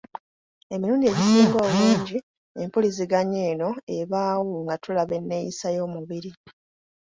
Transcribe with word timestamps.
Emirundi 0.75 1.05
egisinga 1.07 1.57
obungi 1.67 2.17
empuliziganya 2.61 3.39
eno 3.51 3.69
ebaawo 3.99 4.49
nga 4.63 4.75
tulaba 4.83 5.13
enneeyisa 5.19 5.67
y’omubiri. 5.75 6.31